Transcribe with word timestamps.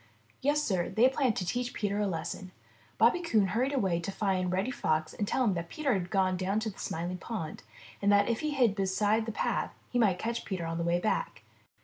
Yes, 0.41 0.63
Sir, 0.63 0.89
they 0.89 1.07
planned 1.09 1.35
to 1.35 1.45
teach 1.45 1.75
Peter 1.75 1.99
a 1.99 2.07
lesson. 2.07 2.49
Bobby 2.97 3.21
Coon 3.21 3.49
hurried 3.49 3.71
away 3.71 3.99
to 3.99 4.11
find 4.11 4.51
Reddy 4.51 4.71
Fox 4.71 5.13
and 5.13 5.27
tell 5.27 5.43
him 5.43 5.53
that 5.53 5.69
Peter 5.69 5.93
had 5.93 6.09
gone 6.09 6.37
down 6.37 6.59
to 6.61 6.71
the 6.71 6.79
Smiling 6.79 7.19
Pool, 7.19 7.57
and 8.01 8.11
that 8.11 8.27
if 8.27 8.39
he 8.39 8.49
hid 8.49 8.73
beside 8.73 9.27
the 9.27 9.31
path, 9.31 9.75
he 9.91 9.99
might 9.99 10.17
catch 10.17 10.43
Peter 10.43 10.65
on 10.65 10.79
the 10.79 10.83
way 10.83 10.97
back. 10.99 11.43